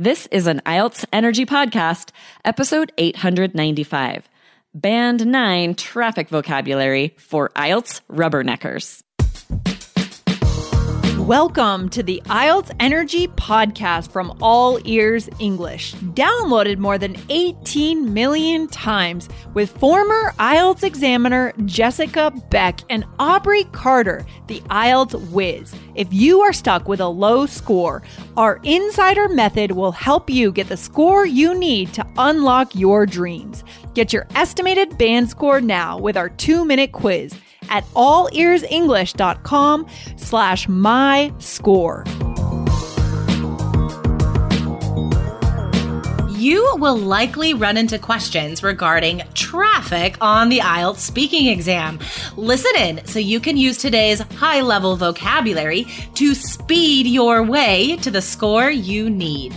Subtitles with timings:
[0.00, 2.12] This is an IELTS Energy Podcast,
[2.42, 4.30] episode 895.
[4.72, 9.02] Band 9 Traffic Vocabulary for IELTS Rubberneckers.
[11.30, 18.66] Welcome to the IELTS Energy Podcast from All Ears English, downloaded more than 18 million
[18.66, 25.72] times with former IELTS examiner Jessica Beck and Aubrey Carter, the IELTS whiz.
[25.94, 28.02] If you are stuck with a low score,
[28.36, 33.62] our insider method will help you get the score you need to unlock your dreams.
[33.94, 37.32] Get your estimated band score now with our two minute quiz
[37.70, 42.04] at allearsenglish.com slash my score.
[46.40, 51.98] You will likely run into questions regarding traffic on the IELTS speaking exam.
[52.34, 58.10] Listen in so you can use today's high level vocabulary to speed your way to
[58.10, 59.52] the score you need.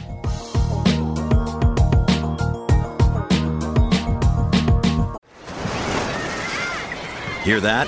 [7.43, 7.87] Hear that?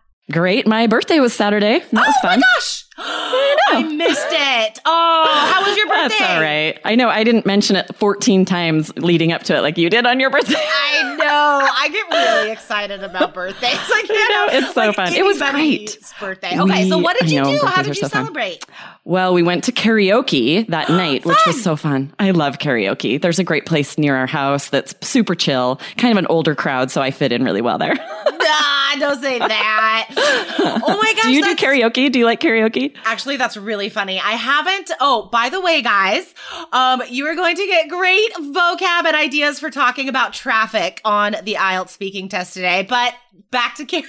[0.31, 0.65] Great.
[0.65, 1.79] My birthday was Saturday.
[1.79, 2.39] That was oh fun.
[2.39, 2.85] my gosh.
[3.71, 3.89] I, oh.
[3.93, 4.79] missed it.
[4.85, 6.15] Oh, how was your birthday?
[6.19, 6.79] That's all right.
[6.83, 10.05] I know I didn't mention it 14 times leading up to it like you did
[10.05, 10.55] on your birthday.
[10.57, 11.67] I know.
[11.77, 13.89] I get really excited about birthdays.
[13.89, 15.13] Like, you know, it's so like fun.
[15.13, 15.97] It was great.
[16.19, 16.59] Birthday.
[16.59, 17.65] Okay, so what did you know, do?
[17.65, 18.25] How did you so fun.
[18.25, 18.65] celebrate?
[19.03, 22.13] Well, we went to karaoke that night, which was so fun.
[22.19, 23.21] I love karaoke.
[23.21, 26.91] There's a great place near our house that's super chill, kind of an older crowd,
[26.91, 27.95] so I fit in really well there.
[27.95, 30.07] Nah, don't say that.
[30.13, 31.23] Oh my gosh.
[31.23, 32.11] do you do karaoke?
[32.11, 32.95] Do you like karaoke?
[33.05, 34.19] Actually, that's really funny.
[34.19, 34.91] I haven't.
[34.99, 36.33] Oh, by the way, guys,
[36.71, 41.35] um, you are going to get great vocab and ideas for talking about traffic on
[41.43, 42.85] the IELTS speaking test today.
[42.87, 43.13] But
[43.49, 44.01] back to karaoke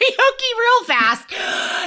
[0.59, 1.27] real fast.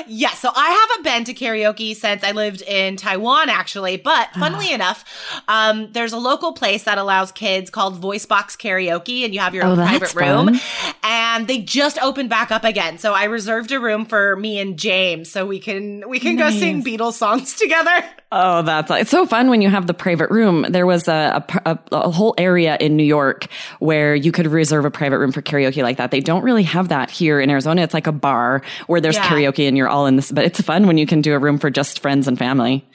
[0.07, 3.97] Yeah, so I haven't been to karaoke since I lived in Taiwan, actually.
[3.97, 5.03] But funnily enough,
[5.47, 9.53] um, there's a local place that allows kids called Voice Box Karaoke, and you have
[9.55, 10.55] your Oh, own private room.
[10.57, 10.93] fun.
[11.03, 12.97] And they just opened back up again.
[12.97, 16.49] So I reserved a room for me and James so we can we can go
[16.49, 18.03] sing Beatles songs together.
[18.37, 20.65] Oh, that's it's so fun when you have the private room.
[20.67, 23.47] There was a, a, a, whole area in New York
[23.79, 26.11] where you could reserve a private room for karaoke like that.
[26.11, 27.81] They don't really have that here in Arizona.
[27.81, 29.23] It's like a bar where there's Yeah.
[29.23, 31.57] karaoke and you're all in this, but it's fun when you can do a room
[31.57, 32.85] for just friends and family.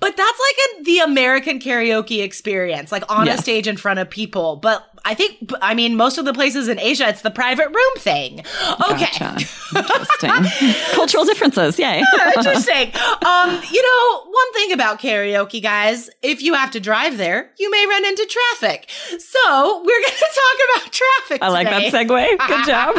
[0.00, 4.10] But that's like a, the American karaoke experience, like on a stage in front of
[4.10, 4.56] people.
[4.56, 7.94] But I think, I mean, most of the places in Asia, it's the private room
[7.96, 8.40] thing.
[8.90, 9.06] Okay.
[9.18, 9.46] Gotcha.
[9.74, 10.74] Interesting.
[10.92, 11.78] Cultural differences.
[11.78, 12.02] Yay.
[12.36, 12.92] Interesting.
[13.26, 17.70] Um, you know, one thing about karaoke, guys, if you have to drive there, you
[17.70, 18.88] may run into traffic.
[19.18, 21.42] So we're going to talk about traffic.
[21.42, 22.38] I like that segue.
[22.48, 22.94] Good job.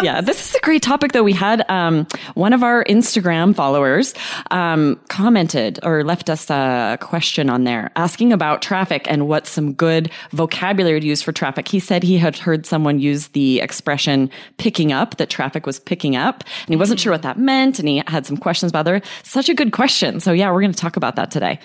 [0.04, 1.22] yeah, this is a great topic though.
[1.22, 4.14] We had um, one of our Instagram followers
[4.50, 9.72] um, commented or left us a question on there asking about traffic and what some
[9.72, 11.68] good vocabulary to use for traffic.
[11.68, 16.16] He said he had heard someone use the expression picking up, that traffic was picking
[16.16, 17.78] up, and he wasn't sure what that meant.
[17.78, 19.02] And he had some questions about there.
[19.22, 20.05] Such a good question.
[20.20, 21.58] So yeah, we're going to talk about that today.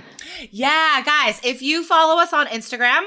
[0.50, 3.02] Yeah, guys, if you follow us on Instagram,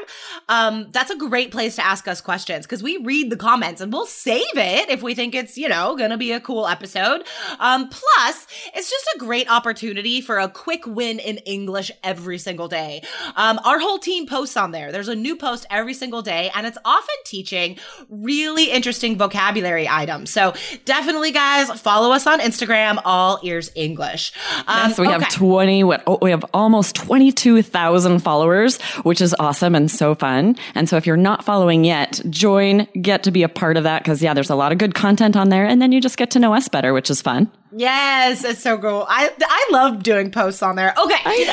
[0.49, 3.93] um, that's a great place to ask us questions because we read the comments and
[3.93, 7.25] we'll save it if we think it's, you know, gonna be a cool episode.
[7.59, 12.69] Um, plus, it's just a great opportunity for a quick win in English every single
[12.69, 13.03] day.
[13.37, 14.93] Um, our whole team posts on there.
[14.93, 17.79] There's a new post every single day, and it's often teaching
[18.09, 20.31] really interesting vocabulary items.
[20.31, 24.33] So definitely, guys, follow us on Instagram, all ears English.
[24.67, 29.75] Um, So we have 20, what, oh, we have almost 22,000 followers, which is awesome
[29.75, 30.57] and so fun.
[30.75, 34.05] And so if you're not following yet, join, get to be a part of that.
[34.05, 35.67] Cause yeah, there's a lot of good content on there.
[35.67, 37.51] And then you just get to know us better, which is fun.
[37.77, 39.05] Yes, it's so cool.
[39.09, 40.95] I I love doing posts on there.
[40.97, 41.49] Okay.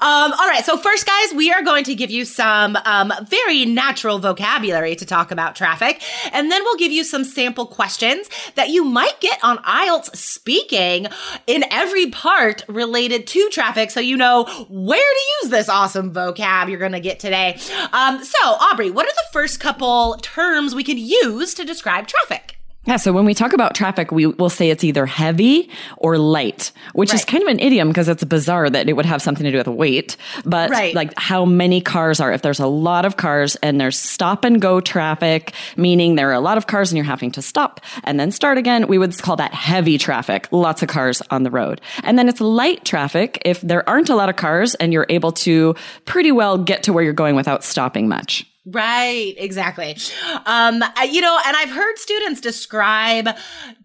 [0.00, 0.62] Um, all right.
[0.64, 5.04] So first, guys, we are going to give you some um, very natural vocabulary to
[5.04, 6.00] talk about traffic,
[6.32, 11.08] and then we'll give you some sample questions that you might get on IELTS speaking
[11.46, 16.70] in every part related to traffic, so you know where to use this awesome vocab
[16.70, 17.58] you're going to get today.
[17.92, 22.55] Um, so, Aubrey, what are the first couple terms we could use to describe traffic?
[22.86, 26.70] Yeah, so when we talk about traffic, we will say it's either heavy or light,
[26.92, 29.50] which is kind of an idiom because it's bizarre that it would have something to
[29.50, 30.16] do with weight.
[30.44, 30.94] But Right.
[30.94, 34.60] like how many cars are, if there's a lot of cars and there's stop and
[34.62, 38.20] go traffic, meaning there are a lot of cars and you're having to stop and
[38.20, 41.80] then start again, we would call that heavy traffic, lots of cars on the road.
[42.04, 45.32] And then it's light traffic if there aren't a lot of cars and you're able
[45.32, 45.74] to
[46.04, 48.46] pretty well get to where you're going without stopping much.
[48.68, 49.96] Right, exactly.
[50.44, 53.28] Um, you know, and I've heard students describe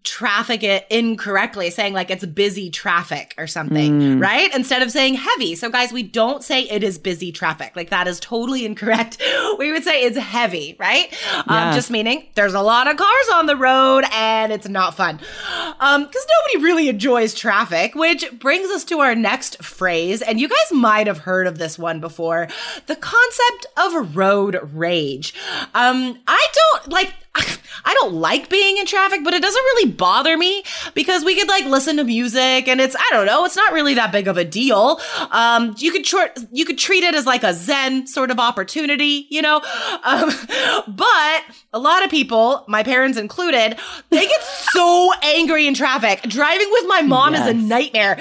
[0.04, 4.52] traffic incorrectly, saying like it's busy traffic or something, right?
[4.56, 5.54] Instead of saying heavy.
[5.54, 7.76] So, guys, we don't say it is busy traffic.
[7.76, 9.22] Like that is totally incorrect.
[9.62, 11.14] We would say it's heavy, right?
[11.48, 15.20] Um, just meaning there's a lot of cars on the road and it's not fun.
[15.80, 20.22] Um, because nobody really enjoys traffic, which brings us to our next phrase.
[20.22, 22.48] And you guys might have heard of this one before
[22.88, 25.34] the concept of road rage.
[25.76, 27.14] Um, I don't like.
[27.86, 30.64] I don't like being in traffic, but it doesn't really bother me
[30.94, 33.94] because we could like listen to music and it's I don't know, it's not really
[33.96, 35.00] that big of a deal.
[35.32, 39.28] Um, you could short, you could treat it as like a zen sort of opportunity,
[39.30, 39.62] you know.
[40.04, 40.32] Um,
[40.88, 43.78] but a lot of people, my parents included,
[44.10, 44.42] they get
[44.72, 46.22] so angry in traffic.
[46.24, 48.20] Driving with my mom is a nightmare.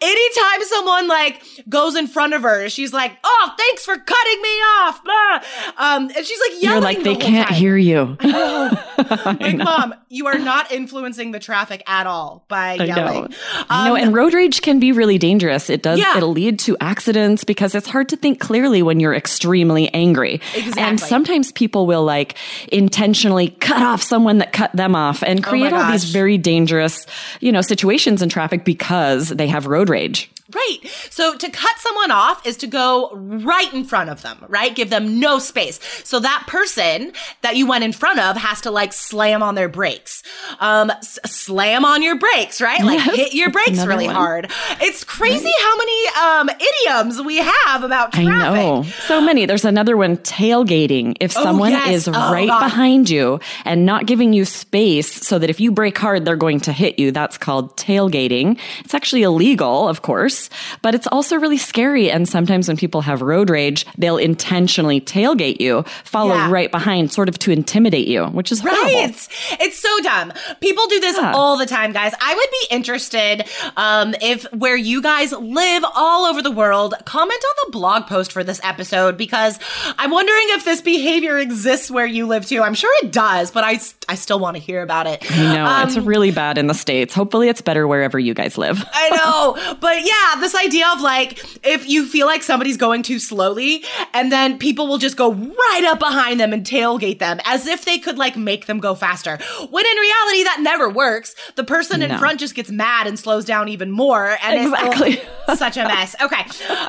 [0.00, 4.48] Anytime someone like goes in front of her, she's like, "Oh, thanks for cutting me
[4.48, 5.40] off," blah.
[5.78, 6.62] Um, and she's like yelling.
[6.62, 7.56] You're like, the they can't time.
[7.58, 8.16] hear you.
[9.40, 13.22] Like, mom, you are not influencing the traffic at all by I yelling.
[13.24, 13.64] know.
[13.70, 15.68] Um, and road rage can be really dangerous.
[15.70, 16.16] It does, Yeah.
[16.16, 20.40] it'll lead to accidents because it's hard to think clearly when you're extremely angry.
[20.54, 20.82] Exactly.
[20.82, 22.36] And sometimes people will like
[22.72, 27.06] intentionally cut off someone that cut them off and Oh create all these very dangerous,
[27.40, 30.30] you know, situations in traffic because they have road rage.
[30.54, 30.78] Right.
[31.10, 34.74] So to cut someone off is to go right in front of them, right?
[34.74, 35.78] Give them no space.
[36.04, 37.12] So that person
[37.42, 40.22] that you went in front of has to like slam on their brakes.
[40.58, 42.82] Um, s- slam on your brakes, right?
[42.84, 44.14] Like Yes, hit your brakes really one.
[44.14, 44.50] hard.
[44.80, 48.82] It's crazy how many um idioms we have about I know.
[49.06, 49.46] So many.
[49.46, 51.16] There's another one, tailgating.
[51.20, 51.88] If Oh, someone yes.
[51.90, 52.60] is Oh, right God.
[52.60, 56.60] behind you and not giving you space so that if you brake hard, they're going
[56.60, 58.58] to hit you, that's called tailgating.
[58.80, 60.39] It's actually illegal, of course,
[60.82, 62.10] but it's also really scary.
[62.10, 66.50] And sometimes when people have road rage, they'll intentionally tailgate you, follow Yeah.
[66.50, 68.82] right behind, sort of to intimidate you, which is horrible.
[68.82, 69.28] Right.
[69.60, 70.32] It's so dumb.
[70.60, 71.32] People do this Yeah.
[71.34, 72.12] all the time, guys.
[72.20, 73.44] I would be interested
[73.76, 78.32] um, if where you guys live all over the world, comment on the blog post
[78.32, 79.58] for this episode because
[79.98, 82.62] I'm wondering if this behavior exists where you live too.
[82.62, 85.24] I'm sure it does, but I, I still want to hear about it.
[85.30, 85.64] I know.
[85.64, 87.14] Um, it's really bad in the States.
[87.14, 88.84] Hopefully it's better wherever you guys live.
[88.92, 89.56] I know.
[89.80, 93.84] But yeah, this idea of like, if you feel like somebody's going too slowly,
[94.14, 97.84] and then people will just go right up behind them and tailgate them as if
[97.84, 99.38] they could like make them go faster.
[99.70, 101.34] When in reality, that never works.
[101.56, 104.36] The person in front just gets mad and slows down even more.
[104.42, 105.12] And Exactly.
[105.14, 106.14] it's oh, such a mess.
[106.20, 106.44] Okay.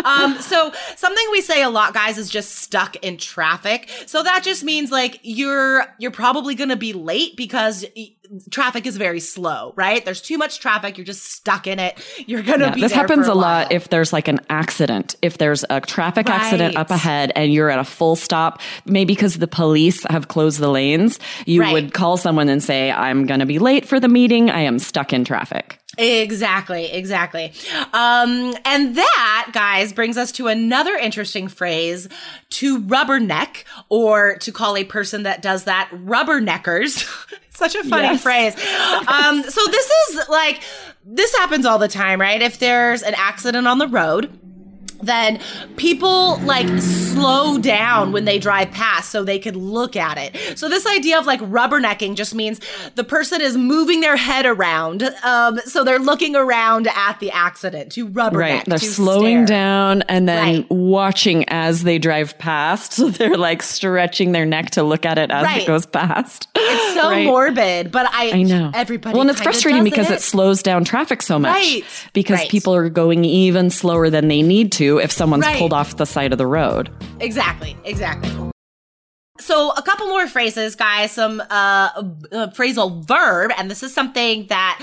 [0.05, 3.89] Um, so something we say a lot, guys, is just stuck in traffic.
[4.05, 8.11] So that just means like you're, you're probably going to be late because y-
[8.49, 10.03] traffic is very slow, right?
[10.05, 10.97] There's too much traffic.
[10.97, 11.99] You're just stuck in it.
[12.27, 15.15] You're going to Yeah, be this happens for a lot if there's like an accident.
[15.21, 19.37] If there's a traffic accident up ahead and you're at a full stop, maybe because
[19.39, 21.73] the police have closed the lanes, you Right.
[21.73, 24.49] would call someone and say, I'm going to be late for the meeting.
[24.49, 25.77] I am stuck in traffic.
[25.97, 27.51] Exactly, exactly.
[27.93, 32.07] Um, and that, guys, brings us to another interesting phrase
[32.51, 37.07] to rubberneck, or to call a person that does that rubberneckers.
[37.49, 38.23] Such a funny Yes.
[38.23, 38.53] phrase.
[39.07, 40.61] Um, so this is like,
[41.05, 42.41] this happens all the time, right?
[42.41, 44.39] If there's an accident on the road,
[45.03, 45.39] then
[45.77, 50.57] people like slow down when they drive past so they could look at it.
[50.57, 52.59] So this idea of like rubbernecking just means
[52.95, 55.03] the person is moving their head around.
[55.23, 58.31] Um, so they're looking around at the accident to rubberneck.
[58.35, 58.65] Right.
[58.65, 59.57] They're to slowing stare.
[59.57, 60.71] down and then Right.
[60.71, 62.93] watching as they drive past.
[63.01, 65.63] So they're like stretching their neck to look at it as Right.
[65.63, 66.47] it goes past.
[66.55, 67.25] It's so Right.
[67.25, 68.69] morbid, but I, I know.
[68.73, 69.13] everybody.
[69.13, 70.21] Well, and it's frustrating because it.
[70.21, 71.51] slows down traffic so much.
[71.51, 71.83] Right.
[72.13, 75.57] Because people are going even slower than they need to if someone's Right.
[75.57, 76.89] pulled off the side of the road.
[77.19, 78.50] Exactly, exactly.
[79.41, 81.11] So a couple more phrases, guys.
[81.11, 82.01] Some uh,
[82.53, 84.81] phrasal verb, and this is something that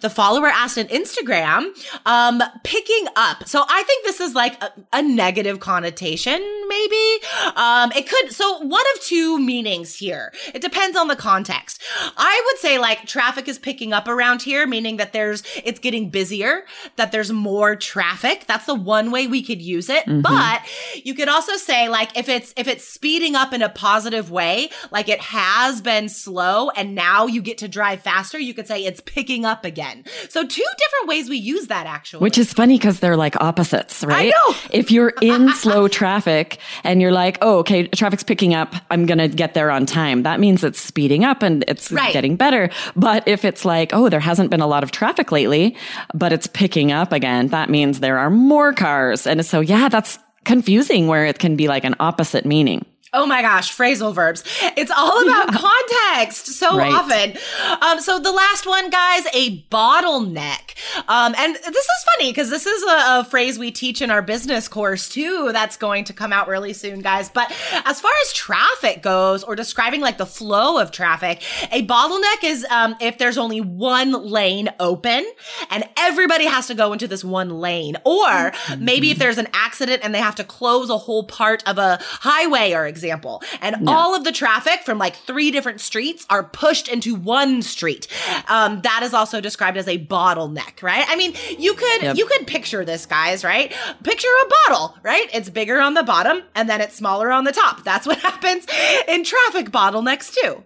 [0.00, 1.66] the follower asked on Instagram.
[2.06, 3.48] Um, picking up.
[3.48, 7.24] So I think this is like a, a negative connotation maybe.
[7.56, 10.32] Um, it could, so one of two meanings here.
[10.54, 11.82] It depends on the context.
[12.16, 16.10] I would say like traffic is picking up around here, meaning that there's, it's getting
[16.10, 16.64] busier,
[16.96, 18.44] that there's more traffic.
[18.46, 20.04] That's the one way we could use it.
[20.06, 20.22] Mm-hmm.
[20.22, 20.62] But
[21.04, 23.99] you could also say like if it's, if it's speeding up in a positive
[24.30, 28.66] way, like it has been slow and now you get to drive faster, you could
[28.66, 30.04] say it's picking up again.
[30.28, 32.20] So two different ways we use that actually.
[32.22, 34.32] Which is funny because they're like opposites, right?
[34.48, 34.54] know.
[34.70, 39.18] If you're in slow traffic and you're like, oh, okay, traffic's picking up, I'm going
[39.18, 40.22] to get there on time.
[40.22, 42.12] That means it's speeding up and it's Right.
[42.12, 42.70] getting better.
[42.96, 45.76] But if it's like, oh, there hasn't been a lot of traffic lately,
[46.14, 49.26] but it's picking up again, that means there are more cars.
[49.26, 52.84] And so, yeah, that's confusing where it can be like an opposite meaning.
[53.12, 54.44] Oh my gosh, phrasal verbs.
[54.76, 56.92] It's all about context so Right.
[56.92, 57.36] often.
[57.82, 60.74] Um, so the last one, guys, a bottleneck.
[61.08, 64.22] Um, and this is funny because this is a, a phrase we teach in our
[64.22, 65.50] business course too.
[65.52, 67.28] That's going to come out really soon, guys.
[67.28, 67.50] But
[67.84, 72.64] as far as traffic goes, or describing like the flow of traffic, a bottleneck is
[72.70, 75.26] um, if there's only one lane open
[75.70, 80.02] and everybody has to go into this one lane, or maybe if there's an accident
[80.04, 84.14] and they have to close a whole part of a highway or example, and all
[84.14, 88.06] of the traffic from like three different streets are pushed into one street.
[88.48, 91.04] Um, that is also described as a bottleneck, right?
[91.08, 92.16] I mean, you could Yep.
[92.16, 93.72] you could picture this, guys, right?
[94.02, 95.28] Picture a bottle, right?
[95.32, 97.84] It's bigger on the bottom and then it's smaller on the top.
[97.84, 98.66] That's what happens
[99.08, 100.64] in traffic bottlenecks too.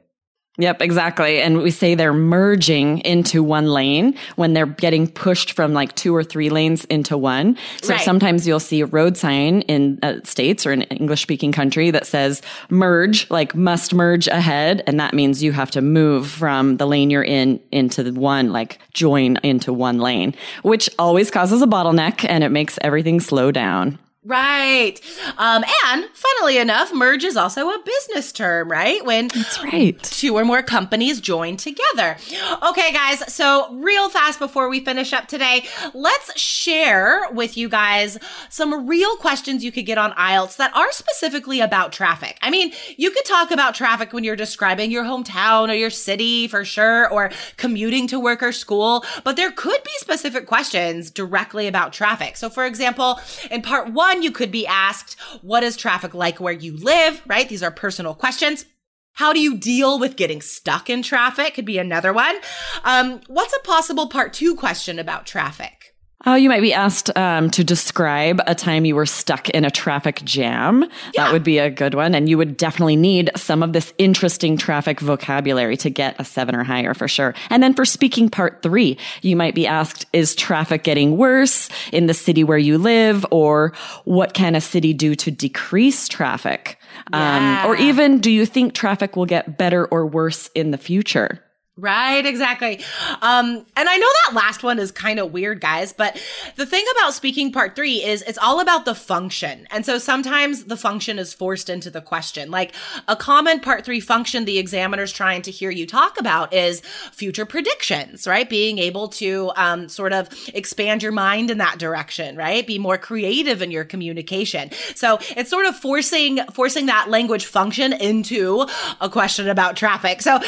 [0.56, 1.42] Yep, exactly.
[1.42, 6.14] And we say they're merging into one lane when they're getting pushed from like two
[6.14, 7.56] or three lanes into one.
[7.82, 8.04] So Right.
[8.04, 12.06] sometimes you'll see a road sign in uh, states or an English speaking country that
[12.06, 14.84] says merge, like must merge ahead.
[14.87, 18.52] And that means you have to move from the lane you're in into the one,
[18.52, 23.50] like join into one lane, which always causes a bottleneck and it makes everything slow
[23.50, 23.99] down.
[24.26, 24.99] Right.
[25.37, 29.04] Um, and funnily enough, merge is also a business term, right?
[29.04, 30.02] When That's right.
[30.02, 32.16] two or more companies join together.
[32.62, 33.33] Okay, guys.
[33.33, 38.16] So real fast before we finish up today, let's share with you guys
[38.49, 42.38] some real questions you could get on IELTS that are specifically about traffic.
[42.40, 46.49] I mean, you could talk about traffic when you're describing your hometown or your city
[46.49, 51.66] for sure, or commuting to work or school, but there could be specific questions directly
[51.66, 52.38] about traffic.
[52.38, 56.52] So for example, in part one, you could be asked, what is traffic like where
[56.52, 57.49] you live, right?
[57.49, 58.64] These are personal questions.
[59.12, 61.54] How do you deal with getting stuck in traffic?
[61.54, 62.37] Could be another one.
[62.83, 65.83] Um, what's a possible part two question about traffic?
[66.26, 69.71] Oh, you might be asked um, to describe a time you were stuck in a
[69.71, 70.88] traffic jam.
[71.16, 72.14] That would be a good one.
[72.14, 76.54] And you would definitely need some of this interesting traffic vocabulary to get a seven
[76.54, 77.35] or higher for sure.
[77.50, 82.07] And then for speaking part three, you might be asked, is traffic getting worse in
[82.07, 83.26] the city where you live?
[83.31, 86.78] Or what can a city do to decrease traffic?
[87.12, 91.43] Um, or even, do you think traffic will get better or worse in the future?
[91.76, 92.78] Right, exactly.
[93.21, 96.14] Um, and I know that last one is kind of weird, guys, but
[96.54, 99.66] the thing about speaking part three is it's all about the function.
[99.73, 102.52] And so sometimes the function is forced into the question.
[102.52, 102.73] Like
[103.09, 107.45] a common part three function the examiner's trying to hear you talk about is future
[107.45, 108.49] predictions, right?
[108.49, 112.64] Being able to, um, sort of expand your mind in that direction, right?
[112.64, 114.71] Be more creative in your communication.
[114.95, 118.64] So it's sort of forcing, forcing that language function into
[119.00, 120.23] a question about traffic.
[120.23, 120.38] So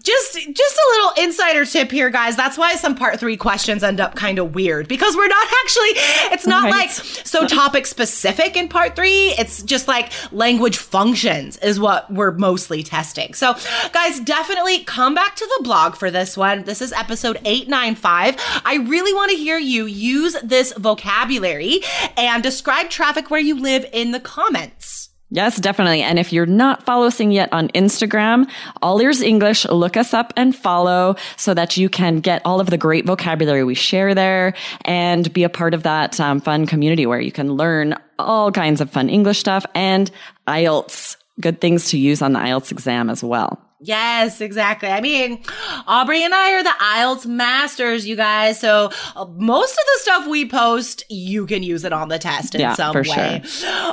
[0.00, 2.36] just, just a little insider tip here, guys.
[2.36, 5.90] That's why some part three questions end up kind of weird because we're not actually,
[6.32, 6.70] it's not Right.
[6.72, 9.34] like so topic specific in part three.
[9.38, 13.34] It's just like language functions is what we're mostly testing.
[13.34, 13.54] So
[13.92, 16.64] guys, definitely come back to the blog for this one.
[16.64, 18.36] This is episode 895.
[18.64, 21.80] I really want to hear you use this vocabulary
[22.16, 25.10] and describe traffic where you live in the comments.
[25.36, 26.00] Yes, definitely.
[26.00, 28.48] And if you're not following yet on Instagram,
[28.80, 32.70] All Ears English, look us up and follow so that you can get all of
[32.70, 34.54] the great vocabulary we share there
[34.86, 38.80] and be a part of that um, fun community where you can learn all kinds
[38.80, 40.10] of fun English stuff and
[40.48, 43.65] IELTS, good things to use on the IELTS exam as well.
[43.86, 44.88] Yes, exactly.
[44.88, 45.42] I mean,
[45.86, 48.58] Aubrey and I are the IELTS masters, you guys.
[48.58, 52.56] So uh, most of the stuff we post, you can use it on the test
[52.56, 53.42] in Yeah, some for way.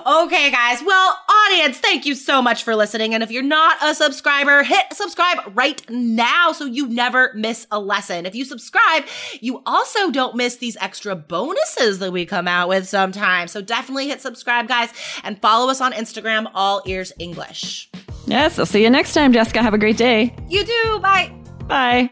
[0.06, 0.82] Okay, guys.
[0.84, 3.14] Well, audience, thank you so much for listening.
[3.14, 7.80] And if you're not a subscriber, hit subscribe right now so you never miss a
[7.80, 8.26] lesson.
[8.26, 9.06] If you subscribe,
[9.42, 13.52] you also don't miss these extra bonuses that we come out with sometimes.
[13.52, 14.90] So definitely hit subscribe, guys,
[15.24, 17.90] and follow us on Instagram, All Ears English.
[18.26, 19.62] Yes, I'll see you next time, Jessica.
[19.62, 20.36] Have a great day.
[20.50, 21.00] You do.
[21.00, 21.34] Bye.
[21.68, 22.12] Bye.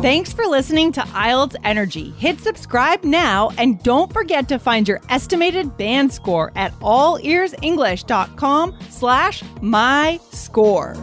[0.00, 2.10] Thanks for listening to IELTS Energy.
[2.12, 9.42] Hit subscribe now and don't forget to find your estimated band score at allearsenglish.com slash
[9.60, 10.94] my score.